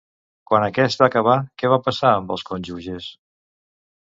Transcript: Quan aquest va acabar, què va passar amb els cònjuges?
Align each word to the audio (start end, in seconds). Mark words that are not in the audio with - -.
Quan 0.51 0.63
aquest 0.67 1.03
va 1.03 1.09
acabar, 1.11 1.35
què 1.63 1.71
va 1.75 1.79
passar 1.89 2.15
amb 2.15 2.35
els 2.37 2.47
cònjuges? 2.51 3.11